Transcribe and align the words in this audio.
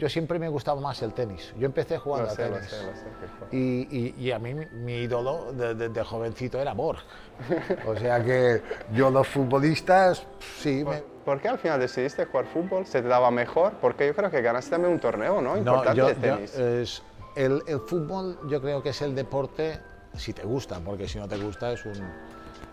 yo 0.00 0.08
siempre 0.08 0.38
me 0.38 0.48
gustaba 0.48 0.80
más 0.80 1.02
el 1.02 1.12
tenis. 1.12 1.52
Yo 1.58 1.66
empecé 1.66 1.98
jugando 1.98 2.30
a 2.30 2.34
sé, 2.34 2.48
lo 2.48 2.54
tenis. 2.56 2.70
sé, 2.70 2.76
lo 2.82 2.92
sé, 2.94 3.04
que 3.20 3.26
fue. 3.38 3.56
Y, 3.58 3.88
y- 3.90 4.14
y 4.18 4.32
a 4.32 4.38
mí 4.38 4.54
mi, 4.54 4.94
ídolo 5.02 5.52
de, 5.52 5.74
de- 5.74 5.88
de 5.90 6.02
jovencito 6.04 6.58
era 6.58 6.72
Borg. 6.72 6.98
O 7.86 7.94
sea 7.96 8.24
que 8.24 8.62
yo 8.92 9.10
los 9.10 9.28
futbolistas, 9.28 10.26
sí, 10.58 10.84
me, 10.84 11.02
¿Por 11.24 11.40
qué 11.40 11.48
al 11.48 11.58
final 11.58 11.78
decidiste 11.78 12.24
jugar 12.24 12.46
fútbol? 12.46 12.86
¿Se 12.86 13.02
te 13.02 13.08
daba 13.08 13.30
mejor? 13.30 13.74
Porque 13.80 14.06
yo 14.06 14.14
creo 14.14 14.30
que 14.30 14.40
ganaste 14.40 14.70
también 14.70 14.94
un 14.94 15.00
torneo, 15.00 15.40
¿no? 15.42 15.52
No, 15.52 15.58
Importante 15.58 15.98
yo- 15.98 16.06
de 16.06 16.14
yo, 16.14 16.20
tenis. 16.20 16.54
es, 16.56 17.02
el, 17.36 17.62
el 17.66 17.80
fútbol 17.80 18.38
yo 18.48 18.60
creo 18.62 18.82
que 18.82 18.88
es 18.88 19.02
el 19.02 19.14
deporte, 19.14 19.78
si 20.16 20.32
te 20.32 20.42
gusta, 20.44 20.80
porque 20.80 21.06
si 21.06 21.18
no 21.18 21.28
te 21.28 21.36
gusta 21.36 21.72
es 21.72 21.84
un... 21.84 21.92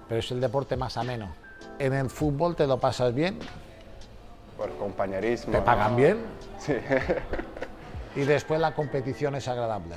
Pero 0.08 0.20
es 0.20 0.32
el 0.32 0.40
deporte 0.40 0.78
más 0.78 0.96
ameno. 0.98 1.36
En 1.78 1.94
el 1.94 2.10
fútbol 2.10 2.56
te 2.56 2.66
lo 2.66 2.80
pasas 2.80 3.14
bien, 3.14 3.38
Por 4.58 4.72
compañerismo. 4.78 5.52
te 5.52 5.60
¿no? 5.60 5.66
pagan 5.66 5.96
bien 5.98 6.18
Sí. 6.68 6.74
y 8.18 8.26
después 8.26 8.60
la 8.60 8.76
competición 8.76 9.36
es 9.36 9.48
agradable. 9.48 9.96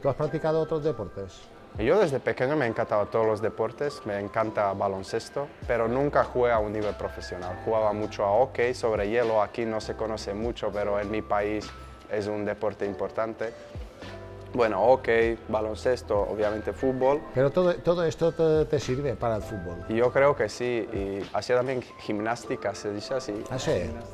¿Tú 0.00 0.08
has 0.08 0.16
practicado 0.16 0.60
otros 0.60 0.82
deportes? 0.82 1.42
Yo 1.76 2.00
desde 2.00 2.18
pequeño 2.18 2.56
me 2.56 2.64
han 2.64 2.70
encantado 2.70 3.06
todos 3.06 3.26
los 3.26 3.42
deportes, 3.42 4.00
me 4.04 4.18
encanta 4.18 4.72
baloncesto, 4.72 5.46
pero 5.66 5.86
nunca 5.86 6.24
jugué 6.24 6.50
a 6.50 6.58
un 6.58 6.72
nivel 6.72 6.94
profesional. 6.94 7.56
Jugaba 7.64 7.92
mucho 7.92 8.24
a 8.24 8.30
hockey 8.30 8.74
sobre 8.74 9.10
hielo, 9.10 9.42
aquí 9.42 9.64
no 9.64 9.80
se 9.80 9.94
conoce 9.94 10.34
mucho, 10.34 10.70
pero 10.72 10.98
en 10.98 11.10
mi 11.10 11.22
país 11.22 11.70
es 12.10 12.26
un 12.26 12.44
deporte 12.44 12.86
importante. 12.86 13.52
Bueno, 14.54 14.80
hockey, 14.80 15.38
baloncesto, 15.48 16.18
obviamente 16.20 16.72
fútbol. 16.72 17.20
Pero 17.34 17.50
todo, 17.50 17.74
todo 17.76 18.04
esto 18.04 18.32
te, 18.32 18.64
te 18.64 18.80
sirve 18.80 19.14
para 19.14 19.36
el 19.36 19.42
fútbol. 19.42 19.84
Yo 19.88 20.10
creo 20.10 20.34
que 20.34 20.48
sí, 20.48 20.64
y 20.92 21.20
hacía 21.34 21.56
también 21.56 21.82
gimnástica, 21.98 22.74
se 22.74 22.90
dice 22.92 23.14
así. 23.14 23.44
¿Ah, 23.50 23.58
sí? 23.58 23.72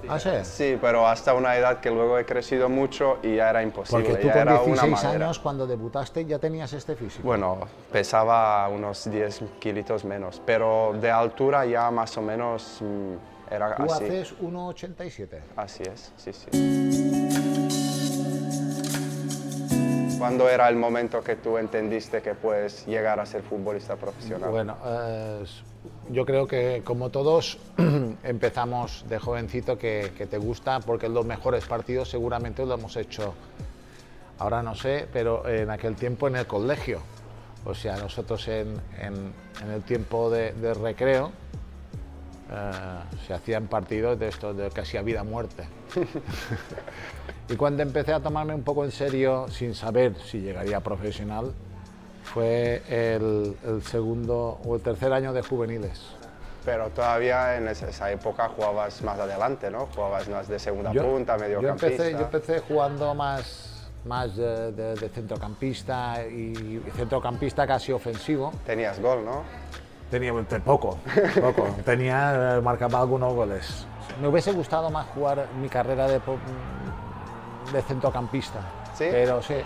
¿Ah, 0.08 0.18
sí? 0.18 0.30
Sí, 0.42 0.78
pero 0.80 1.06
hasta 1.06 1.34
una 1.34 1.56
edad 1.56 1.78
que 1.80 1.90
luego 1.90 2.18
he 2.18 2.26
crecido 2.26 2.68
mucho 2.68 3.18
y 3.22 3.36
ya 3.36 3.50
era 3.50 3.62
imposible. 3.62 4.04
Porque 4.04 4.20
tú 4.22 4.26
ya 4.26 4.32
con 4.34 4.42
era 4.42 4.60
una 4.62 4.72
16 4.82 4.90
madera. 5.04 5.24
años, 5.26 5.38
cuando 5.38 5.66
debutaste, 5.66 6.24
ya 6.24 6.38
tenías 6.38 6.72
este 6.72 6.96
físico. 6.96 7.22
Bueno, 7.26 7.58
pesaba 7.92 8.68
unos 8.68 9.08
10 9.08 9.40
kilitos 9.60 10.04
menos, 10.04 10.42
pero 10.44 10.94
de 11.00 11.10
altura 11.12 11.64
ya 11.64 11.90
más 11.92 12.16
o 12.18 12.22
menos 12.22 12.78
mm, 12.80 13.52
era 13.54 13.76
Tú 13.76 13.84
así. 13.84 14.04
haces 14.04 14.34
1,87. 14.40 15.38
Así 15.56 15.84
es, 15.84 16.12
sí, 16.16 16.32
sí. 16.32 17.53
¿Cuándo 20.24 20.48
era 20.48 20.70
el 20.70 20.76
momento 20.76 21.22
que 21.22 21.36
tú 21.36 21.58
entendiste 21.58 22.22
que 22.22 22.34
puedes 22.34 22.86
llegar 22.86 23.20
a 23.20 23.26
ser 23.26 23.42
futbolista 23.42 23.96
profesional? 23.96 24.48
Bueno, 24.50 24.78
eh, 24.82 25.44
yo 26.08 26.24
creo 26.24 26.46
que 26.46 26.80
como 26.82 27.10
todos 27.10 27.58
empezamos 28.22 29.04
de 29.06 29.18
jovencito 29.18 29.76
que, 29.76 30.12
que 30.16 30.24
te 30.26 30.38
gusta, 30.38 30.80
porque 30.80 31.10
los 31.10 31.26
mejores 31.26 31.66
partidos 31.66 32.08
seguramente 32.08 32.64
lo 32.64 32.72
hemos 32.72 32.96
hecho, 32.96 33.34
ahora 34.38 34.62
no 34.62 34.74
sé, 34.74 35.06
pero 35.12 35.46
en 35.46 35.70
aquel 35.70 35.94
tiempo 35.96 36.26
en 36.26 36.36
el 36.36 36.46
colegio. 36.46 37.00
O 37.66 37.74
sea, 37.74 37.98
nosotros 37.98 38.48
en, 38.48 38.80
en- 38.98 39.34
en 39.62 39.70
el 39.70 39.82
tiempo 39.82 40.30
de, 40.30 40.52
de 40.52 40.72
recreo 40.72 41.32
eh, 42.50 42.98
se 43.26 43.34
hacían 43.34 43.66
partidos 43.66 44.18
de 44.18 44.28
estos 44.28 44.56
de 44.56 44.70
casi 44.70 44.96
a 44.96 45.02
vida-muerte. 45.02 45.68
y 47.48 47.56
cuando 47.56 47.82
empecé 47.82 48.12
a 48.12 48.20
tomarme 48.20 48.54
un 48.54 48.62
poco 48.62 48.84
en 48.84 48.90
serio, 48.92 49.46
sin 49.50 49.74
saber 49.74 50.14
si 50.24 50.40
llegaría 50.40 50.78
a 50.78 50.80
profesional, 50.80 51.52
fue 52.22 52.82
el, 52.88 53.56
el 53.66 53.82
segundo 53.82 54.58
o 54.64 54.76
el 54.76 54.80
tercer 54.82 55.12
año 55.12 55.32
de 55.32 55.42
juveniles. 55.42 56.00
Pero 56.64 56.88
todavía 56.88 57.56
en 57.58 57.68
esa, 57.68 58.10
época 58.10 58.48
jugabas 58.48 59.02
más 59.02 59.18
adelante, 59.18 59.70
¿no? 59.70 59.86
Jugabas 59.94 60.26
más 60.28 60.48
de 60.48 60.58
segunda 60.58 60.90
punta, 60.92 61.34
yo 61.36 61.40
mediocampista. 61.42 61.86
empecé, 61.88 62.12
yo 62.12 62.20
empecé 62.20 62.60
jugando 62.60 63.14
más, 63.14 63.90
más 64.06 64.34
de, 64.34 64.72
de- 64.72 64.94
de 64.94 65.08
centrocampista 65.10 66.24
y 66.26 66.80
centrocampista 66.96 67.66
casi 67.66 67.92
ofensivo. 67.92 68.50
Tenías 68.64 68.98
gol, 69.00 69.22
¿no? 69.26 69.42
Tenía 70.10 70.32
poco, 70.64 70.96
poco. 71.40 71.68
Tenía, 71.84 72.56
eh, 72.56 72.60
marcaba 72.62 73.00
algunos 73.00 73.34
goles. 73.34 73.86
Me 74.22 74.28
hubiese 74.28 74.52
gustado 74.52 74.88
más 74.88 75.06
jugar 75.08 75.46
mi 75.60 75.68
carrera 75.68 76.06
de, 76.08 76.20
de 77.74 77.82
centrocampista. 77.82 78.60
¿Sí? 78.96 79.06
Pero 79.10 79.42
sí. 79.42 79.56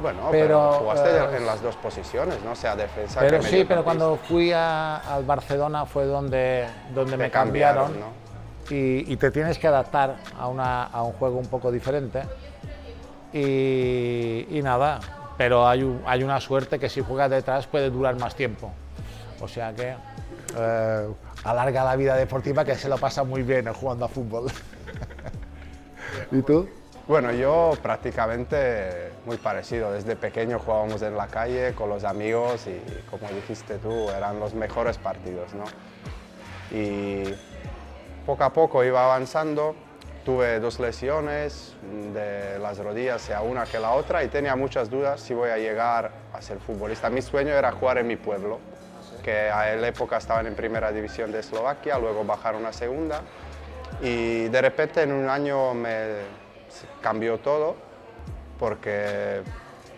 Bueno, 0.00 0.28
Pero, 0.30 0.46
pero, 0.46 0.72
jugaste 0.80 1.08
eh, 1.10 1.36
en 1.36 1.46
las 1.46 1.62
dos 1.62 1.76
posiciones, 1.76 2.42
¿no? 2.42 2.54
Sea 2.56 2.74
defensa 2.74 3.20
Pero 3.20 3.40
que 3.40 3.46
sí, 3.48 3.64
pero 3.64 3.84
cuando 3.84 4.16
fui 4.16 4.50
a- 4.52 4.96
al 4.96 5.24
Barcelona 5.24 5.86
fue 5.86 6.06
donde, 6.06 6.66
donde 6.94 7.12
Te 7.12 7.16
me 7.18 7.30
cambiaron. 7.30 7.84
cambiaron, 7.92 8.12
y, 8.70 9.12
y 9.12 9.16
te 9.16 9.30
tienes 9.30 9.58
que 9.58 9.68
adaptar 9.68 10.16
a, 10.38 10.48
una- 10.48 10.84
a 10.84 11.02
un 11.02 11.12
juego 11.12 11.38
un 11.38 11.46
poco 11.46 11.70
diferente. 11.70 12.22
Y, 13.32 14.46
y 14.50 14.60
nada, 14.62 14.98
pero 15.36 15.66
hay, 15.68 15.82
un- 15.82 16.02
hay 16.06 16.22
una 16.24 16.40
suerte 16.40 16.78
que 16.78 16.88
si 16.88 17.00
juegas 17.02 17.30
detrás 17.30 17.66
puede 17.66 17.90
durar 17.90 18.16
más 18.16 18.34
tiempo. 18.34 18.72
O 19.40 19.46
sea 19.48 19.72
que 19.74 19.94
eh, 20.56 21.08
alarga 21.44 21.84
la 21.84 21.96
vida 21.96 22.16
deportiva 22.16 22.64
que 22.64 22.74
se 22.76 22.88
lo 22.88 22.96
pasa 22.98 23.24
muy 23.24 23.42
bien 23.42 23.70
jugando 23.72 24.06
a 24.06 24.08
fútbol. 24.08 24.50
¿Y 26.30 26.42
tú? 26.42 26.68
Bueno, 27.08 27.32
yo 27.32 27.72
prácticamente 27.82 29.10
muy 29.26 29.36
parecido. 29.36 29.92
Desde 29.92 30.14
pequeño 30.14 30.60
jugábamos 30.60 31.02
en 31.02 31.16
la 31.16 31.26
calle 31.26 31.74
con 31.74 31.88
los 31.88 32.04
amigos 32.04 32.68
y 32.68 32.80
como 33.10 33.28
dijiste 33.28 33.78
tú, 33.78 34.10
eran 34.10 34.38
los 34.38 34.54
mejores 34.54 34.98
partidos, 34.98 35.52
¿no? 35.52 35.64
Y 36.70 37.24
poco 38.24 38.44
a 38.44 38.52
poco 38.52 38.84
iba 38.84 39.04
avanzando. 39.04 39.74
Tuve 40.24 40.60
dos 40.60 40.78
lesiones 40.78 41.74
de 42.14 42.56
las 42.60 42.78
rodillas, 42.78 43.20
sea 43.20 43.42
una 43.42 43.64
que 43.64 43.80
la 43.80 43.90
otra, 43.90 44.22
y 44.22 44.28
tenía 44.28 44.54
muchas 44.54 44.88
dudas 44.88 45.20
si 45.20 45.34
voy 45.34 45.50
a 45.50 45.58
llegar 45.58 46.12
a 46.32 46.40
ser 46.40 46.60
futbolista. 46.60 47.10
Mi 47.10 47.20
sueño 47.20 47.52
era 47.52 47.72
jugar 47.72 47.98
en 47.98 48.06
mi 48.06 48.14
pueblo, 48.14 48.60
que 49.24 49.50
a 49.50 49.74
la 49.74 49.88
época 49.88 50.18
estaban 50.18 50.46
en 50.46 50.54
primera 50.54 50.92
división 50.92 51.32
de 51.32 51.40
Eslovaquia, 51.40 51.98
luego 51.98 52.24
bajaron 52.24 52.64
a 52.66 52.72
segunda. 52.72 53.22
Y 54.00 54.46
de 54.46 54.62
repente 54.62 55.02
en 55.02 55.10
un 55.10 55.28
año 55.28 55.74
me 55.74 56.41
cambió 57.00 57.38
todo 57.38 57.76
porque 58.58 59.42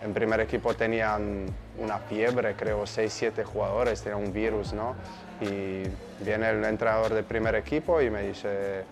en 0.01 0.13
primer 0.13 0.39
equipo 0.39 0.73
tenían 0.73 1.45
una 1.77 1.99
fiebre, 1.99 2.55
creo 2.55 2.83
6-7 2.83 3.43
jugadores, 3.43 4.01
tenía 4.01 4.17
un 4.17 4.31
virus, 4.33 4.73
¿no? 4.73 4.95
Y 5.41 5.83
viene 6.23 6.49
el 6.49 6.63
entrenador 6.63 7.13
del 7.13 7.25
primer 7.25 7.55
equipo 7.55 8.01
y 8.01 8.09
me 8.09 8.23
dice, 8.23 8.83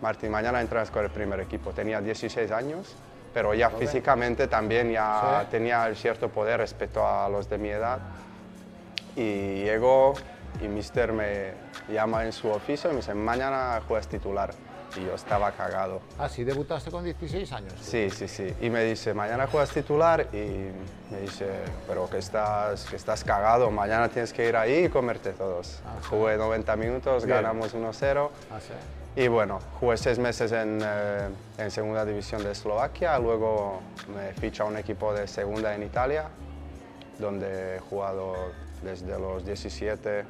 Martín, 0.00 0.30
mañana 0.30 0.60
entrenas 0.60 0.90
con 0.90 1.04
el 1.04 1.10
primer 1.10 1.40
equipo. 1.40 1.72
Tenía 1.72 2.00
16 2.00 2.50
años, 2.50 2.94
pero 3.34 3.54
ya 3.54 3.70
físicamente 3.70 4.46
también 4.48 4.90
ya 4.90 5.40
Sí. 5.42 5.48
tenía 5.50 5.94
cierto 5.94 6.28
poder 6.28 6.60
respecto 6.60 7.06
a 7.06 7.28
los 7.28 7.48
de 7.48 7.58
mi 7.58 7.68
edad. 7.68 7.98
Y 9.14 9.62
llegó 9.64 10.14
y 10.62 10.68
Mister 10.68 11.12
me 11.12 11.52
llama 11.88 12.24
en 12.24 12.32
su 12.32 12.48
oficio 12.48 12.90
y 12.90 12.94
me 12.94 13.00
dice, 13.00 13.14
mañana 13.14 13.80
juegas 13.86 14.08
titular. 14.08 14.52
Y 14.96 15.04
yo 15.04 15.14
estaba 15.14 15.52
cagado. 15.52 16.00
Ah, 16.18 16.28
sí, 16.28 16.44
debutaste 16.44 16.90
con 16.90 17.04
16 17.04 17.52
años. 17.52 17.72
Sí, 17.80 18.08
sí, 18.10 18.28
sí. 18.28 18.54
Y 18.60 18.70
me 18.70 18.84
dice, 18.84 19.12
mañana 19.14 19.46
juegas 19.46 19.70
titular 19.70 20.28
y 20.32 20.70
me 21.10 21.20
dice, 21.20 21.46
pero 21.86 22.08
que 22.08 22.18
estás, 22.18 22.84
que 22.86 22.96
estás 22.96 23.24
cagado, 23.24 23.70
mañana 23.70 24.08
tienes 24.08 24.32
que 24.32 24.48
ir 24.48 24.56
ahí 24.56 24.84
y 24.84 24.88
comerte 24.88 25.32
todos. 25.32 25.80
Jugué 26.08 26.36
90 26.36 26.76
minutos, 26.76 27.24
Bien. 27.26 27.36
ganamos 27.38 27.74
1-0. 27.74 28.30
Ah, 28.50 28.58
sí. 28.60 28.72
Y 29.20 29.28
bueno, 29.28 29.60
jugué 29.80 29.96
seis 29.96 30.18
meses 30.18 30.52
en, 30.52 30.78
eh, 30.82 31.28
en 31.56 31.70
segunda 31.70 32.04
división 32.04 32.42
de 32.44 32.52
Eslovaquia, 32.52 33.18
luego 33.18 33.80
me 34.14 34.34
ficha 34.34 34.64
un 34.64 34.76
equipo 34.76 35.14
de 35.14 35.26
segunda 35.26 35.74
en 35.74 35.82
Italia, 35.82 36.28
donde 37.18 37.76
he 37.76 37.80
jugado 37.80 38.34
desde 38.82 39.18
los 39.18 39.44
17 39.46 40.24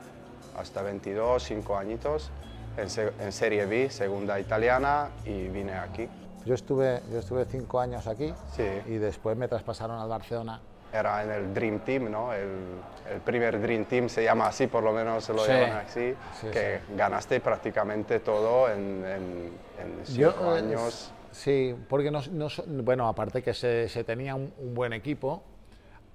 hasta 0.56 0.82
22, 0.82 1.42
5 1.42 1.76
añitos, 1.76 2.30
en, 2.76 2.88
en 3.20 3.32
Serie 3.32 3.66
B, 3.66 3.90
segunda 3.90 4.38
italiana, 4.38 5.08
y 5.24 5.48
vine 5.48 5.74
aquí. 5.74 6.08
Yo 6.44 6.54
estuve, 6.54 7.02
yo 7.10 7.18
estuve 7.18 7.44
cinco 7.46 7.80
años 7.80 8.06
aquí 8.06 8.32
Sí. 8.52 8.62
y 8.86 8.94
después 8.98 9.36
me 9.36 9.48
traspasaron 9.48 9.98
al 9.98 10.08
Barcelona. 10.08 10.60
Era 10.92 11.24
en 11.24 11.30
el 11.32 11.52
Dream 11.52 11.80
Team, 11.80 12.10
¿no? 12.10 12.32
El, 12.32 12.76
el 13.12 13.20
primer 13.20 13.60
Dream 13.60 13.84
Team 13.86 14.08
se 14.08 14.22
llama 14.22 14.46
así, 14.46 14.68
por 14.68 14.84
lo 14.84 14.92
menos 14.92 15.24
se 15.24 15.32
lo 15.32 15.40
Sí. 15.44 15.50
llaman 15.50 15.84
así, 15.86 16.14
Sí, 16.40 16.46
que 16.52 16.80
ganaste 16.96 17.40
prácticamente 17.40 18.20
todo 18.20 18.70
en, 18.70 19.04
en, 19.04 19.52
en 19.82 20.04
Yo, 20.14 20.30
cinco 20.32 20.54
eh, 20.54 20.58
años. 20.58 21.12
Sí, 21.32 21.74
porque 21.88 22.10
no, 22.10 22.20
no 22.30 22.48
bueno, 22.84 23.08
aparte 23.08 23.42
que 23.42 23.52
se, 23.52 23.88
se 23.88 24.04
tenía 24.04 24.34
un, 24.36 24.54
un 24.58 24.74
buen 24.74 24.92
equipo, 24.92 25.42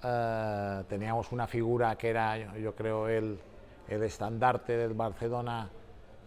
eh, 0.02 0.82
teníamos 0.88 1.30
una 1.32 1.46
figura 1.46 1.94
que 1.96 2.08
era, 2.08 2.38
yo, 2.38 2.56
yo 2.56 2.74
creo, 2.74 3.08
el, 3.08 3.38
el 3.88 4.02
estandarte 4.02 4.76
del 4.76 4.94
Barcelona, 4.94 5.68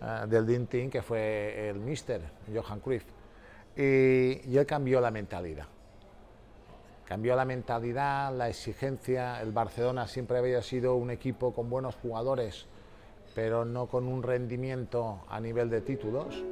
eh, 0.01 0.25
del 0.27 0.45
Dream 0.45 0.65
Team, 0.67 0.89
que 0.89 1.01
fue 1.01 1.69
el 1.69 1.79
Mister, 1.79 2.21
Johan 2.53 2.79
Cruyff. 2.79 3.05
Y, 3.75 4.41
y 4.49 4.57
él 4.57 4.65
cambió 4.65 5.01
la 5.01 5.11
mentalidad. 5.11 5.65
Cambió 7.05 7.35
la 7.35 7.45
mentalidad, 7.45 8.35
la 8.35 8.49
exigencia. 8.49 9.41
El 9.41 9.51
Barcelona 9.51 10.07
siempre 10.07 10.37
había 10.37 10.61
sido 10.61 10.95
un 10.95 11.11
equipo 11.11 11.53
con 11.53 11.69
buenos 11.69 11.95
jugadores, 11.95 12.65
pero 13.35 13.65
no 13.65 13.87
con 13.87 14.07
un 14.07 14.23
rendimiento 14.23 15.19
a 15.29 15.39
nivel 15.39 15.69
de 15.69 15.81
títulos. 15.81 16.43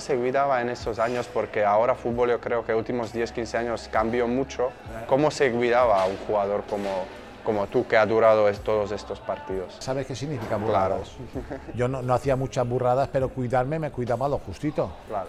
Cómo 0.00 0.06
se 0.06 0.16
cuidaba 0.16 0.62
en 0.62 0.70
esos 0.70 0.98
años, 0.98 1.28
porque 1.30 1.62
ahora 1.62 1.94
fútbol 1.94 2.30
yo 2.30 2.40
creo 2.40 2.64
que 2.64 2.74
últimos 2.74 3.12
10, 3.12 3.32
15 3.32 3.58
años 3.58 3.88
cambió 3.92 4.26
mucho. 4.26 4.70
¿Cómo 5.06 5.30
se 5.30 5.52
cuidaba 5.52 6.02
a 6.02 6.06
un 6.06 6.16
jugador 6.26 6.64
como, 6.70 7.04
como 7.44 7.66
tú 7.66 7.86
que 7.86 7.98
ha 7.98 8.06
durado 8.06 8.50
todos 8.64 8.92
estos 8.92 9.20
partidos? 9.20 9.76
¿Sabes 9.78 10.06
qué 10.06 10.16
significa 10.16 10.56
burradas? 10.56 11.10
Yo 11.74 11.86
no, 11.86 12.00
no, 12.00 12.14
hacía 12.14 12.34
muchas 12.34 12.66
burradas, 12.66 13.10
pero 13.12 13.28
cuidarme 13.28 13.78
me 13.78 13.90
cuidaba 13.90 14.26
lo 14.26 14.38
justito. 14.38 14.90
Claro. 15.06 15.28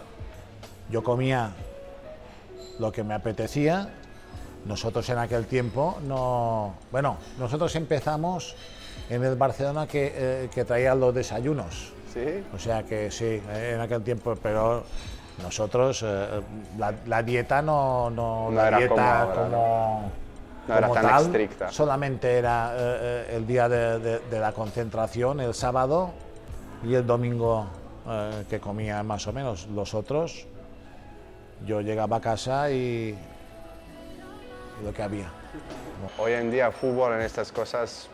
Yo 0.89 1.03
comía 1.03 1.51
lo 2.79 2.94
que 2.94 3.03
me 3.03 3.13
apetecía. 3.13 3.89
Nosotros 4.63 5.09
en 5.09 5.18
aquel 5.18 5.47
tiempo 5.47 5.97
no... 6.03 6.75
Bueno, 6.94 7.18
nosotros 7.38 7.75
empezamos 7.75 8.56
en 9.09 9.21
el 9.21 9.35
Barcelona 9.35 9.85
que, 9.85 10.13
eh, 10.15 10.50
que 10.53 10.63
traían 10.63 11.01
los 11.01 11.13
desayunos. 11.13 11.91
¿Sí? 12.13 12.44
O 12.54 12.60
sea 12.60 12.84
que 12.84 13.10
sí, 13.12 13.42
en 13.50 13.80
aquel 13.80 14.04
tiempo, 14.04 14.36
pero 14.42 14.84
nosotros, 15.42 16.04
eh, 16.06 16.42
la, 16.78 16.94
la, 17.06 17.24
dieta 17.24 17.62
no, 17.62 18.10
no, 18.10 18.50
No 18.50 18.56
la 18.56 18.68
era 18.68 18.78
dieta 18.80 19.28
como 19.34 20.12
No 20.68 20.74
era 20.78 20.88
como 20.88 20.94
tan 20.94 21.04
tal, 21.04 21.25
estricta. 21.25 21.72
solamente 21.72 22.38
era 22.38 22.72
eh, 22.74 22.78
eh, 23.30 23.36
el 23.38 23.48
día 23.48 23.69
de, 23.69 24.00
de- 24.00 24.19
de 24.19 24.40
la 24.40 24.52
concentración, 24.52 25.40
el 25.40 25.54
sábado 25.54 26.12
y 26.84 26.94
el 26.96 27.06
domingo 27.08 27.68
eh, 28.08 28.44
que 28.50 28.60
comía 28.60 29.02
más 29.04 29.25
o 29.28 29.34
menos. 29.34 29.68
Los 29.68 29.94
otros, 29.94 30.46
yo 31.66 31.80
llegaba 31.81 32.18
a 32.18 32.22
casa 32.22 32.69
y, 32.72 33.16
y 34.81 34.84
lo 34.84 34.94
que 34.94 35.02
había. 35.04 35.28
Hoy 36.18 36.34
en 36.34 36.52
día 36.52 36.72
fútbol 36.72 37.14
en 37.14 37.22
estas 37.22 37.52
cosas 37.52 38.10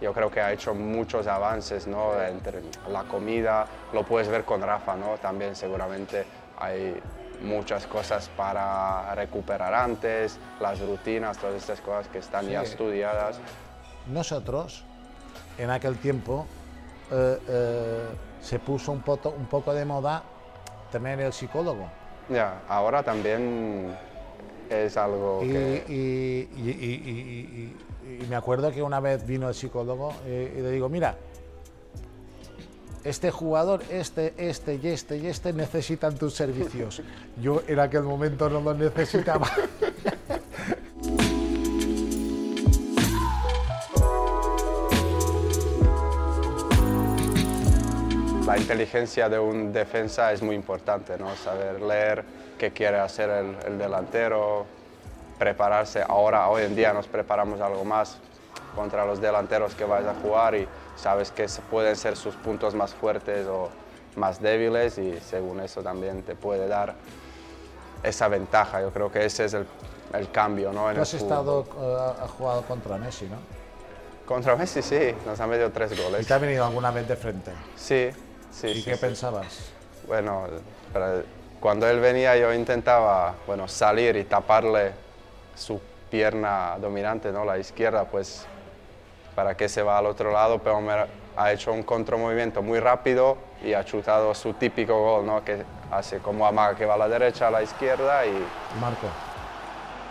yo 0.00 0.12
creo 0.12 0.30
que 0.30 0.40
ha 0.40 0.52
hecho 0.52 0.74
muchos 0.74 1.26
avances, 1.26 1.86
¿no? 1.86 2.20
Entre 2.22 2.60
la 2.90 3.04
comida, 3.04 3.66
lo 3.92 4.04
puedes 4.04 4.28
ver 4.28 4.44
con 4.44 4.60
Rafa, 4.60 4.96
¿no? 4.96 5.16
También 5.18 5.54
seguramente 5.56 6.26
hay 6.58 7.00
muchas 7.40 7.86
cosas 7.86 8.28
para 8.30 9.14
recuperar 9.14 9.74
antes, 9.74 10.38
las 10.60 10.80
rutinas, 10.80 11.38
todas 11.38 11.56
estas 11.56 11.80
cosas 11.80 12.08
que 12.08 12.18
están 12.18 12.48
ya 12.48 12.62
estudiadas. 12.62 13.40
Nosotros, 14.06 14.84
en 15.58 15.70
aquel 15.70 15.98
tiempo, 15.98 16.46
eh, 17.10 17.38
eh, 17.48 18.08
se 18.40 18.58
puso 18.58 18.92
un 18.92 19.02
poco, 19.02 19.30
un 19.30 19.46
poco 19.46 19.72
de 19.74 19.84
moda 19.84 20.22
tener 20.92 21.20
el 21.20 21.32
psicólogo. 21.32 21.88
Ya, 22.28 22.62
ahora 22.68 23.02
también 23.02 23.94
es 24.68 24.96
algo 24.96 25.42
Y, 25.42 25.48
que... 25.48 25.84
y- 25.88 26.60
y- 26.60 27.76
y- 28.06 28.26
me 28.26 28.36
acuerdo 28.36 28.70
que 28.72 28.82
una 28.82 29.00
vez 29.00 29.26
vino 29.26 29.48
el 29.48 29.54
psicólogo 29.54 30.12
eh, 30.26 30.54
y 30.58 30.60
le 30.62 30.70
digo, 30.70 30.88
mira, 30.88 31.16
este 33.04 33.30
jugador, 33.30 33.82
este, 33.90 34.34
este 34.36 34.74
y 34.82 34.88
este 34.88 35.16
y 35.18 35.26
este 35.28 35.52
necesitan 35.52 36.16
tus 36.16 36.34
servicios. 36.34 37.02
Yo 37.42 37.62
en 37.68 37.78
aquel 37.78 38.02
momento 38.02 38.48
no 38.50 38.60
los 38.60 38.76
necesitaba. 38.76 39.48
La 48.46 48.56
inteligencia 48.56 49.28
de 49.28 49.38
un 49.38 49.72
defensa 49.72 50.32
es 50.32 50.40
muy 50.42 50.54
importante, 50.54 51.18
¿no? 51.18 51.34
Saber 51.34 51.80
leer 51.82 52.24
qué 52.56 52.70
quiere 52.70 52.98
hacer 52.98 53.28
el, 53.28 53.56
el 53.66 53.78
delantero, 53.78 54.66
prepararse. 55.38 56.02
Ahora, 56.06 56.48
hoy 56.48 56.64
en 56.64 56.74
día 56.76 56.92
nos 56.92 57.06
preparamos 57.06 57.60
algo 57.60 57.84
más 57.84 58.18
contra 58.74 59.04
los 59.06 59.20
delanteros 59.20 59.74
que 59.74 59.84
vais 59.84 60.06
a 60.06 60.14
jugar 60.22 60.54
y 60.54 60.68
sabes 60.96 61.30
que 61.30 61.46
pueden 61.70 61.96
ser 61.96 62.16
sus 62.16 62.34
puntos 62.36 62.74
más 62.74 62.94
fuertes 62.94 63.46
o 63.46 63.70
más 64.16 64.40
débiles 64.40 64.98
y 64.98 65.18
según 65.20 65.60
eso 65.60 65.82
también 65.82 66.22
te 66.22 66.34
puede 66.34 66.68
dar 66.68 66.94
esa 68.02 68.28
ventaja. 68.28 68.80
Yo 68.80 68.90
creo 68.90 69.10
que 69.10 69.24
ese 69.24 69.44
es 69.46 69.54
el, 69.54 69.66
el 70.14 70.30
cambio, 70.30 70.72
¿no? 70.72 70.90
En 70.90 70.96
el 70.96 71.02
has 71.02 71.10
fútbol. 71.10 71.22
estado, 71.22 72.14
has 72.22 72.30
jugado 72.30 72.62
contra 72.62 72.96
Messi, 72.98 73.26
¿no? 73.26 73.36
Contra 74.26 74.56
Messi 74.56 74.82
sí, 74.82 75.14
nos 75.24 75.38
ha 75.40 75.46
metido 75.46 75.70
tres 75.70 75.92
¿Y 75.92 76.02
goles. 76.02 76.26
te 76.26 76.34
ha 76.34 76.38
venido 76.38 76.64
alguna 76.64 76.90
vez 76.90 77.06
de 77.06 77.16
frente? 77.16 77.52
Sí, 77.76 78.10
sí, 78.50 78.68
¿Y 78.68 78.74
sí. 78.74 78.82
qué 78.84 78.94
sí. 78.94 79.00
pensabas? 79.00 79.70
Bueno, 80.06 80.44
cuando 81.60 81.88
él 81.88 82.00
venía 82.00 82.36
yo 82.36 82.52
intentaba 82.52 83.34
bueno, 83.46 83.68
salir 83.68 84.16
y 84.16 84.24
taparle 84.24 84.92
su 85.56 85.80
pierna 86.10 86.76
dominante, 86.80 87.32
¿no? 87.32 87.44
la 87.44 87.58
izquierda, 87.58 88.04
pues 88.04 88.46
para 89.34 89.56
que 89.56 89.68
se 89.68 89.82
va 89.82 89.98
al 89.98 90.06
otro 90.06 90.32
lado, 90.32 90.60
pero 90.60 90.80
me 90.80 90.92
ha 91.36 91.52
hecho 91.52 91.72
un 91.72 91.82
contramovimiento 91.82 92.62
muy 92.62 92.80
rápido 92.80 93.36
y 93.62 93.74
ha 93.74 93.84
chutado 93.84 94.34
su 94.34 94.54
típico 94.54 94.98
gol, 94.98 95.26
¿no? 95.26 95.44
que 95.44 95.64
hace 95.90 96.18
como 96.18 96.46
amaga 96.46 96.74
que 96.74 96.86
va 96.86 96.94
a 96.94 96.98
la 96.98 97.08
derecha, 97.08 97.48
a 97.48 97.50
la 97.50 97.62
izquierda 97.62 98.24
y 98.24 98.32
Marco, 98.80 99.08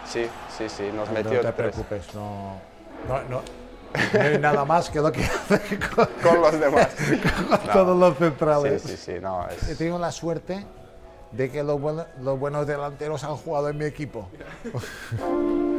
sí, 0.06 0.28
sí, 0.56 0.70
sí, 0.70 0.92
nos 0.94 1.08
no 1.08 1.14
metió 1.14 1.42
te 1.42 1.52
tres 1.52 1.54
preocupes, 1.54 2.14
no, 2.14 2.60
no, 3.08 3.22
no, 3.24 3.42
no 4.14 4.22
hay 4.22 4.38
nada 4.38 4.66
más 4.66 4.90
que 4.90 5.00
lo 5.00 5.12
que 5.12 5.24
hace 5.24 5.80
con, 5.80 6.08
con 6.22 6.42
los 6.42 6.60
demás. 6.60 6.90
con 7.50 7.60
todos 7.74 7.98
los 7.98 8.18
centrales. 8.18 8.82
Sí, 8.82 8.90
sí, 8.90 8.98
sí, 8.98 9.14
no, 9.22 9.48
He 9.50 9.72
es, 9.72 9.78
tenido 9.78 9.98
la 9.98 10.12
suerte 10.12 10.66
de 11.36 11.52
que 11.52 11.64
los, 11.64 11.80
buenos- 11.80 12.08
los 12.22 12.40
buenos 12.40 12.66
delanteros 12.68 13.24
han 13.24 13.36
jugado 13.36 13.70
en 13.70 13.78
mi 13.78 13.86
equipo. 13.86 14.30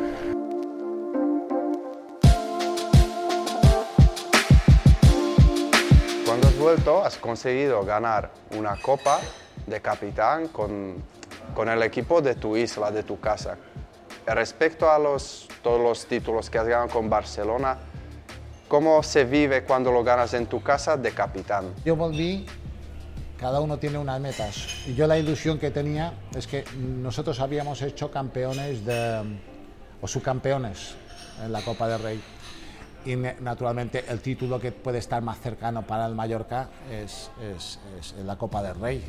Cuando 6.25 6.48
has 6.48 6.58
vuelto, 6.58 7.05
has 7.05 7.17
conseguido 7.17 7.84
ganar 7.84 8.31
una 8.56 8.77
copa 8.81 9.20
de 9.67 9.81
capitán 9.81 10.48
con, 10.48 11.03
con 11.55 11.69
el 11.69 11.82
equipo 11.82 12.20
de 12.20 12.34
tu 12.34 12.56
isla, 12.56 12.91
de 12.91 13.03
tu 13.03 13.20
casa. 13.20 13.56
Respecto 14.27 14.91
a 14.91 14.98
los, 14.98 15.48
todos 15.63 15.81
los 15.81 16.06
títulos 16.06 16.51
que 16.51 16.58
has 16.58 16.67
ganado 16.67 16.89
con 16.89 17.08
Barcelona, 17.08 17.79
¿cómo 18.69 19.03
se 19.05 19.25
vive 19.25 19.63
cuando 19.65 19.93
lo 19.93 20.03
ganas 20.03 20.34
en 20.34 20.46
tu 20.46 20.63
casa 20.63 20.96
de 20.96 21.13
capitán? 21.13 21.72
Yo 21.84 21.94
volví, 21.94 22.46
cada 23.38 23.60
uno 23.60 23.78
tiene 23.78 23.98
unas 23.98 24.20
metas. 24.20 24.66
Y 24.86 24.94
yo 24.94 25.06
la 25.06 25.19
ilusión 25.19 25.58
que 25.58 25.70
tenía 25.70 26.14
es 26.34 26.46
que 26.46 26.64
nosotros 26.76 27.40
habíamos 27.40 27.82
hecho 27.82 28.10
campeones 28.10 28.81
o 30.00 30.08
subcampeones 30.08 30.94
en 31.44 31.52
la 31.52 31.62
Copa 31.62 31.88
del 31.88 32.02
Rey. 32.02 32.22
Y 33.05 33.14
naturalmente 33.16 34.05
el 34.08 34.20
título 34.20 34.58
que 34.58 34.72
puede 34.72 34.98
estar 34.98 35.22
más 35.22 35.38
cercano 35.40 35.86
para 35.86 36.06
el 36.06 36.14
Mallorca 36.14 36.69
es, 36.90 37.31
la 38.24 38.36
Copa 38.36 38.62
del 38.62 38.74
Rey. 38.76 39.05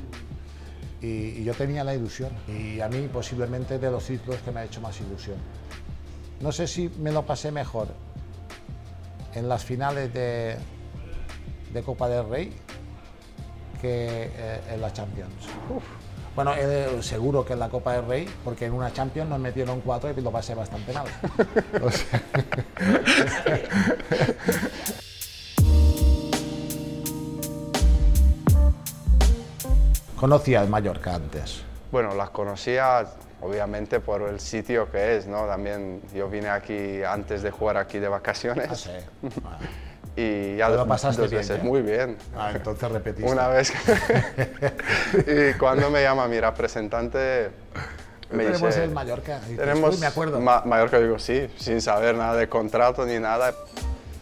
Y, 1.01 1.07
y 1.07 1.43
yo 1.43 1.53
tenía 1.53 1.83
la 1.83 1.95
ilusión. 1.95 2.31
Y 2.47 2.81
a 2.81 2.89
mí 2.89 3.07
posiblemente 3.07 3.79
de 3.79 3.89
los 3.89 4.05
títulos 4.05 4.41
que 4.41 4.51
me 4.51 4.59
ha 4.59 4.65
hecho 4.65 4.81
más 4.81 4.99
ilusión. 4.99 5.37
No 6.41 6.51
sé 6.51 6.67
si 6.67 6.89
me 6.99 7.11
lo 7.11 7.25
pasé 7.25 7.51
mejor 7.51 7.87
en 9.33 9.49
las 9.49 9.63
finales 9.63 10.13
de, 10.13 10.57
de 11.73 11.83
Copa 11.83 12.09
del 12.09 12.29
Rey 12.29 12.53
que 13.81 14.31
eh, 14.35 14.61
en 14.71 14.81
la 14.81 14.91
Champions. 14.91 15.33
Bueno, 16.35 16.53
eh, 16.55 16.99
seguro 17.01 17.43
que 17.43 17.53
en 17.53 17.59
la 17.59 17.69
Copa 17.69 17.93
del 17.93 18.05
Rey, 18.05 18.29
porque 18.43 18.65
en 18.65 18.73
una 18.73 18.93
Champions 18.93 19.29
nos 19.29 19.39
metieron 19.39 19.81
cuatro 19.81 20.11
y 20.15 20.21
lo 20.21 20.31
pasé 20.31 20.53
bastante 20.53 20.93
mal. 20.93 21.07
O 21.83 21.89
sea, 21.91 22.21
Conocía 30.15 30.61
el 30.61 30.69
Mallorca 30.69 31.15
antes. 31.15 31.61
Bueno, 31.91 32.15
las 32.15 32.31
conocía 32.31 33.05
obviamente 33.41 33.99
por 33.99 34.23
el 34.23 34.39
sitio 34.39 34.89
que 34.91 35.17
es, 35.17 35.27
¿no? 35.27 35.45
También 35.45 36.01
yo 36.13 36.27
vine 36.29 36.49
aquí 36.49 37.03
antes 37.03 37.43
de 37.43 37.51
jugar 37.51 37.77
aquí 37.77 37.99
de 37.99 38.07
vacaciones 38.07 38.67
Ah, 38.69 38.75
sí. 38.75 38.89
Ah, 40.17 40.19
y 40.19 40.55
ya 40.57 40.69
lo 40.69 40.87
pasaste 40.87 41.21
dos 41.21 41.29
bien, 41.29 41.41
veces, 41.41 41.59
¿eh? 41.59 41.63
muy 41.63 41.81
bien. 41.83 42.17
Ah, 42.35 42.51
entonces 42.53 42.91
repetiste. 42.91 43.31
Una 43.31 43.47
vez 43.49 43.71
que- 43.71 44.73
y 45.53 45.57
cuando 45.59 45.91
me 45.91 46.01
llama 46.01 46.27
mi 46.27 46.39
representante 46.39 47.51
me 48.31 48.43
Tenemos 48.45 48.67
dice 48.69 48.83
el 48.83 48.91
Mallorca. 48.91 49.39
Y 49.49 49.55
tenemos 49.55 49.93
"Uy, 49.95 50.01
me 50.01 50.07
acuerdo. 50.07 50.39
Ma- 50.41 50.63
Mallorca 50.65 50.99
digo 50.99 51.17
sí 51.19 51.47
sin 51.57 51.81
saber 51.81 52.15
nada 52.15 52.35
de 52.35 52.49
contrato 52.49 53.05
ni 53.05 53.19
nada 53.19 53.53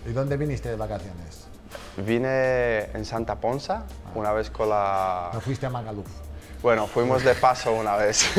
¿Y 0.08 0.12
dónde 0.12 0.36
viniste 0.38 0.70
de 0.70 0.76
vacaciones? 0.76 1.46
vine 1.98 2.84
en 2.94 3.06
Santa 3.06 3.36
Ponsa 3.36 3.84
una 4.16 4.32
vez 4.34 4.50
con 4.52 4.70
la 4.70 5.30
¿No 5.34 5.40
fuiste 5.42 5.66
a 5.66 5.70
Magaluf? 5.70 6.06
bueno 6.62 6.88
fuimos 6.88 7.24
de 7.24 7.34
paso 7.36 7.72
una 7.74 7.96
vez 7.96 8.26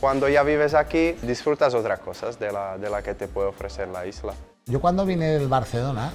cuando 0.00 0.28
ya 0.28 0.42
vives 0.42 0.72
aquí 0.74 1.12
disfrutas 1.22 1.74
otras 1.74 2.00
cosas 2.00 2.38
de 2.38 2.50
la, 2.50 2.78
de 2.78 2.88
la 2.88 3.02
que 3.02 3.14
te 3.14 3.28
puede 3.28 3.48
ofrecer 3.48 3.88
la 3.88 4.06
isla 4.06 4.32
Yo 4.70 4.80
cuando 4.80 5.04
vine 5.04 5.26
del 5.38 5.48
Barcelona, 5.48 6.12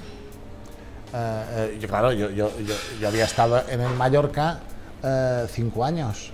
eh, 1.13 1.43
eh, 1.73 1.77
yo, 1.79 1.87
claro, 1.87 2.11
yo, 2.13 2.29
yo- 2.29 2.51
yo- 2.99 3.07
había 3.07 3.25
estado 3.25 3.61
en 3.69 3.81
el 3.81 3.93
Mallorca 3.95 4.59
eh, 5.03 5.45
cinco 5.51 5.83
años. 5.83 6.31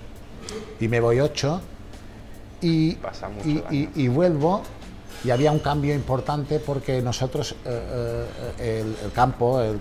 Y 0.80 0.88
me 0.88 1.00
voy 1.00 1.20
ocho 1.20 1.62
y, 2.62 2.94
Pasa 2.96 3.28
mucho 3.30 3.48
y, 3.72 3.90
y 3.96 4.08
vuelvo 4.08 4.62
y 5.24 5.30
había 5.30 5.52
un 5.52 5.60
cambio 5.60 5.94
importante 5.94 6.60
porque 6.60 7.02
nosotros, 7.02 7.56
eh, 7.66 8.26
eh, 8.60 8.96
el, 9.04 9.12
campo... 9.12 9.62
El, 9.62 9.80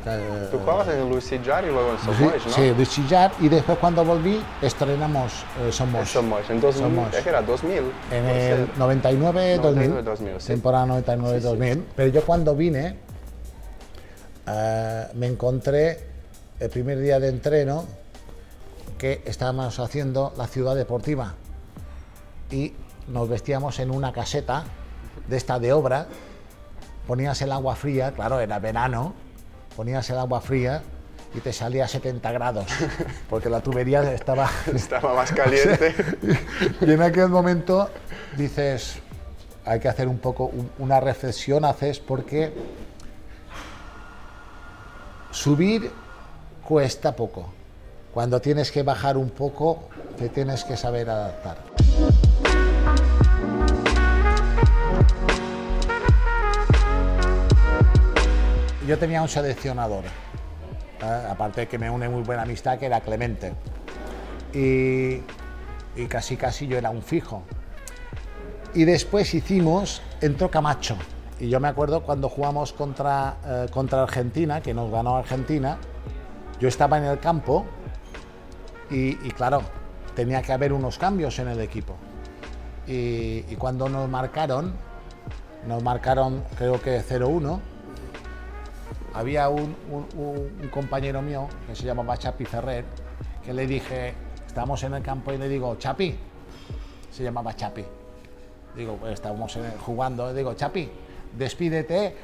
Tú 0.51 0.59
jugabas 0.59 0.89
en 0.89 0.99
y 0.99 1.67
luego 1.67 1.93
en 1.93 1.99
Somois, 1.99 2.47
¿no? 2.47 2.53
Sí, 2.53 2.75
Luis 2.77 2.89
Sillar 2.89 3.33
y 3.41 3.49
después 3.49 3.79
cuando 3.79 4.05
volví 4.05 4.43
estrenamos 4.61 5.45
eh, 5.61 5.73
Somois. 5.73 6.09
Somois, 6.09 6.49
en 6.51 6.61
2000, 6.61 6.83
Somois. 6.83 7.27
era 7.27 7.43
2000. 7.43 7.83
En 8.11 8.27
el 8.27 8.75
99-2000, 8.75 10.03
2000 10.03 10.41
sí. 10.41 10.47
temporada 10.49 10.87
99-2000. 10.87 11.73
Sí, 11.73 11.83
Pero 11.97 12.09
yo 12.11 12.23
cuando 12.25 12.55
vine 12.55 12.97
me 15.15 15.27
encontré 15.27 16.01
el 16.59 16.71
primer 16.71 16.99
día 16.99 17.21
de 17.21 17.29
entreno 17.29 17.85
que 18.99 19.23
estábamos 19.25 19.79
haciendo 19.79 20.35
la 20.37 20.47
ciudad 20.49 20.75
deportiva 20.75 21.35
y 22.51 22.75
nos 23.09 23.29
vestíamos 23.29 23.79
en 23.79 23.91
una 23.91 24.13
caseta 24.13 24.65
de 25.29 25.37
esta 25.37 25.59
de 25.59 25.73
obra, 25.73 26.07
ponías 27.07 27.41
el 27.43 27.53
agua 27.53 27.77
fría, 27.77 28.13
claro, 28.13 28.41
era 28.41 28.59
verano, 28.59 29.15
ponías 29.77 30.09
el 30.11 30.19
agua 30.19 30.41
fría 30.41 30.83
y 31.35 31.41
te 31.41 31.53
salía 31.53 31.85
a 31.85 31.89
70 31.89 32.33
grados, 32.33 32.67
porque 33.31 33.49
la 33.49 33.61
tubería 33.61 34.13
estaba... 34.13 34.51
Estaba 34.75 35.15
más 35.15 35.33
caliente. 35.33 35.95
y 36.81 36.91
en 36.91 37.03
aquel 37.03 37.29
momento 37.29 37.91
dices, 38.37 38.99
hay 39.65 39.81
que 39.81 39.89
hacer 39.89 40.09
un 40.09 40.19
poco 40.19 40.51
una 40.79 41.01
reflexión, 41.01 41.65
haces 41.65 42.01
porque 42.01 42.53
subir 45.31 45.91
cuesta 46.67 47.15
poco. 47.15 47.53
Cuando 48.13 48.41
tienes 48.41 48.73
que 48.73 48.83
bajar 48.83 49.17
un 49.17 49.31
poco, 49.31 49.89
te 50.19 50.29
tienes 50.29 50.65
que 50.65 50.77
saber 50.77 51.09
adaptar. 51.09 51.59
Tenía 59.01 59.23
un 59.23 59.29
seleccionador, 59.29 60.05
¿eh? 60.05 61.27
aparte 61.31 61.67
que 61.67 61.79
me 61.79 61.91
une 61.91 62.09
muy 62.09 62.23
buena 62.23 62.43
amistad, 62.43 62.79
que 62.79 62.87
era 62.87 63.01
Clemente. 63.01 63.55
Y, 64.53 65.23
casi 66.09 66.37
casi 66.37 66.67
yo 66.67 66.79
era 66.79 66.91
un 66.91 67.03
fijo. 67.03 67.43
Y 68.75 68.85
después 68.85 69.35
hicimos, 69.35 70.03
entró 70.21 70.51
Camacho. 70.51 70.97
Y 71.41 71.49
yo 71.49 71.59
me 71.59 71.69
acuerdo 71.69 72.03
cuando 72.03 72.29
jugamos 72.29 72.73
contra, 72.73 73.37
eh, 73.45 73.67
contra 73.73 74.03
Argentina, 74.03 74.61
que 74.61 74.75
nos 74.75 74.91
ganó 74.91 75.17
Argentina, 75.17 75.79
yo 76.61 76.69
estaba 76.69 76.99
en 76.99 77.05
el 77.05 77.19
campo 77.19 77.65
y, 78.91 79.15
claro, 79.31 79.63
tenía 80.15 80.43
que 80.43 80.53
haber 80.53 80.73
unos 80.75 80.99
cambios 80.99 81.39
en 81.39 81.49
el 81.49 81.61
equipo. 81.61 81.97
Y 82.87 83.55
cuando 83.57 83.89
nos 83.89 84.09
marcaron, 84.09 84.75
nos 85.67 85.83
marcaron 85.83 86.43
creo 86.59 86.83
que 86.83 87.01
0-1, 87.01 87.61
había 89.15 89.49
un, 89.49 89.75
compañero 90.71 91.23
mío 91.23 91.49
que 91.67 91.75
se 91.75 91.85
llamaba 91.85 92.17
Chapi 92.17 92.45
Ferrer, 92.45 92.85
que 93.45 93.53
le 93.53 93.67
dije, 93.67 94.15
estamos 94.47 94.83
en 94.83 94.95
el 94.95 95.03
campo 95.03 95.33
y 95.33 95.39
le 95.39 95.49
digo, 95.49 95.77
Chapi, 95.77 96.17
se 97.11 97.23
llamaba 97.23 97.55
Chapi. 97.55 97.85
Digo, 98.77 98.97
pues 98.97 99.15
estábamos 99.15 99.59
jugando, 99.85 100.33
digo, 100.33 100.55
Chapi, 100.55 100.89
despídete, 101.37 102.15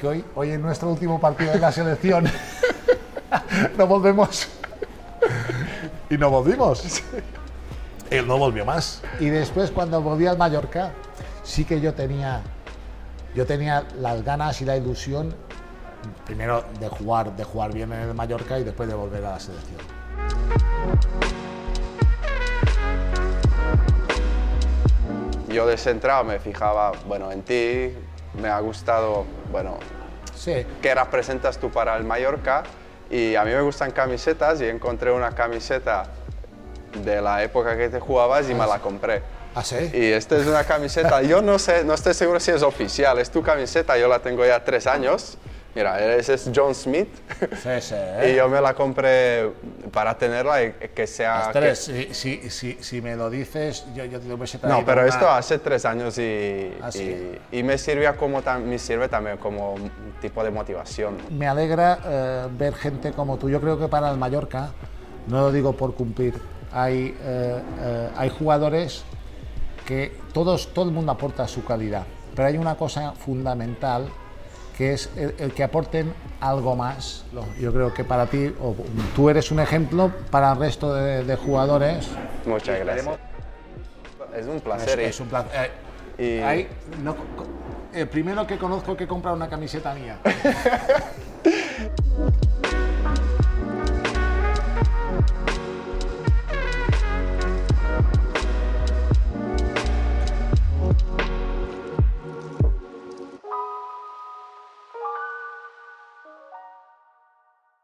que 0.00 0.06
hoy, 0.06 0.24
hoy 0.34 0.50
es 0.50 0.60
nuestro 0.60 0.90
último 0.90 1.20
partido 1.20 1.52
de 1.52 1.58
la 1.58 1.72
selección. 1.72 2.26
no 3.78 3.86
volvemos. 3.86 4.48
y 6.10 6.16
no 6.16 6.30
volvimos. 6.30 7.02
Él 8.10 8.26
no 8.26 8.38
volvió 8.38 8.64
más. 8.64 9.02
Y 9.18 9.26
después 9.26 9.70
cuando 9.70 10.00
volví 10.00 10.26
al 10.26 10.38
Mallorca, 10.38 10.92
sí 11.42 11.64
que 11.64 11.80
yo 11.80 11.94
tenía, 11.94 12.42
yo 13.34 13.46
tenía 13.46 13.84
las 13.98 14.22
ganas 14.22 14.60
y 14.60 14.64
la 14.64 14.76
ilusión 14.76 15.34
primero 16.24 16.64
de 16.80 16.88
jugar, 16.88 17.34
de 17.36 17.44
jugar 17.44 17.72
bien 17.72 17.92
en 17.92 18.00
el 18.00 18.14
Mallorca 18.14 18.58
y 18.58 18.64
después 18.64 18.88
de 18.88 18.94
volver 18.94 19.24
a 19.24 19.32
la 19.32 19.40
selección. 19.40 19.80
Yo 25.48 25.66
de 25.66 25.76
centrado 25.78 26.24
me 26.24 26.38
fijaba, 26.38 26.92
bueno, 27.06 27.32
en 27.32 27.42
ti, 27.42 27.94
me 28.40 28.48
ha 28.48 28.60
gustado, 28.60 29.24
bueno, 29.50 29.78
sí. 30.34 30.66
qué 30.82 30.94
representas 30.94 31.58
tú 31.58 31.70
para 31.70 31.96
el 31.96 32.04
Mallorca 32.04 32.62
y 33.08 33.34
a 33.36 33.44
mí 33.44 33.52
me 33.52 33.62
gustan 33.62 33.90
camisetas 33.90 34.60
y 34.60 34.66
encontré 34.66 35.10
una 35.12 35.32
camiseta 35.32 36.04
de 37.04 37.22
la 37.22 37.42
época 37.42 37.76
que 37.76 37.88
te 37.88 38.00
jugabas 38.00 38.50
y 38.50 38.54
me 38.54 38.66
la 38.66 38.80
compré. 38.80 39.22
¿Ah, 39.54 39.64
sí? 39.64 39.90
Y 39.94 40.12
esta 40.12 40.36
es 40.36 40.46
una 40.46 40.64
camiseta, 40.64 41.22
yo 41.22 41.40
no 41.40 41.58
sé, 41.58 41.82
no 41.84 41.94
estoy 41.94 42.12
seguro 42.12 42.38
si 42.40 42.50
es 42.50 42.62
oficial, 42.62 43.18
es 43.18 43.30
tu 43.30 43.42
camiseta, 43.42 43.96
yo 43.96 44.08
la 44.08 44.18
tengo 44.18 44.44
ya 44.44 44.62
tres 44.62 44.86
años 44.86 45.38
Mira, 45.76 46.16
ese 46.16 46.32
es 46.32 46.50
John 46.54 46.74
Smith. 46.74 47.08
Sí, 47.38 47.68
sí. 47.80 47.94
¿eh? 47.98 48.30
y 48.32 48.36
yo 48.36 48.48
me 48.48 48.62
la 48.62 48.72
compré 48.72 49.52
para 49.92 50.16
tenerla 50.16 50.64
y 50.64 50.72
que 50.72 51.06
sea... 51.06 51.50
Tres, 51.52 51.80
Si, 52.12 52.48
si, 52.48 52.78
si, 52.80 53.02
me 53.02 53.14
lo 53.14 53.28
dices, 53.28 53.84
yo, 53.94 54.06
yo 54.06 54.18
te 54.18 54.26
lo 54.26 54.38
voy 54.38 54.48
a 54.50 54.66
No, 54.68 54.86
pero 54.86 55.04
esto 55.04 55.28
hace 55.28 55.58
tres 55.58 55.84
años 55.84 56.16
y, 56.16 56.72
¿Ah, 56.80 56.88
y, 57.52 57.62
me, 57.62 57.76
sirve 57.76 58.10
como, 58.16 58.40
me 58.64 58.78
sirve 58.78 59.10
también 59.10 59.36
como 59.36 59.74
un 59.74 59.92
tipo 60.18 60.42
de 60.42 60.50
motivación. 60.50 61.18
Me 61.28 61.46
alegra 61.46 61.98
eh, 62.06 62.46
ver 62.52 62.74
gente 62.74 63.12
como 63.12 63.36
tú. 63.36 63.50
Yo 63.50 63.60
creo 63.60 63.78
que 63.78 63.88
para 63.88 64.10
el 64.10 64.16
Mallorca, 64.16 64.70
no 65.26 65.42
lo 65.42 65.52
digo 65.52 65.74
por 65.74 65.94
cumplir, 65.94 66.40
hay, 66.72 67.14
eh, 67.20 68.10
hay 68.16 68.30
jugadores 68.30 69.04
que 69.84 70.16
todos, 70.32 70.72
todo 70.72 70.86
el 70.86 70.92
mundo 70.92 71.12
aporta 71.12 71.46
su 71.46 71.66
calidad, 71.66 72.04
pero 72.34 72.48
hay 72.48 72.56
una 72.56 72.76
cosa 72.76 73.12
fundamental 73.12 74.08
que 74.76 74.92
es 74.92 75.10
el, 75.16 75.52
que 75.52 75.64
aporten 75.64 76.12
algo 76.40 76.76
más. 76.76 77.24
Yo 77.58 77.72
creo 77.72 77.94
que 77.94 78.04
para 78.04 78.26
ti, 78.26 78.54
o, 78.60 78.76
tú 79.14 79.30
eres 79.30 79.50
un 79.50 79.60
ejemplo 79.60 80.12
para 80.30 80.52
el 80.52 80.58
resto 80.58 80.94
de, 80.94 81.36
jugadores. 81.36 82.08
Muchas 82.44 82.78
gracias. 82.80 83.18
Es 84.36 84.46
un 84.46 84.60
placer. 84.60 85.00
Es, 85.00 85.20
un 85.20 85.28
placer. 85.28 85.70
Eh, 86.18 86.68
el 87.92 88.08
primero 88.08 88.46
que 88.46 88.58
conozco 88.58 88.96
que 88.96 89.06
compra 89.06 89.32
una 89.32 89.48
camiseta 89.48 89.94
mía. 89.94 90.18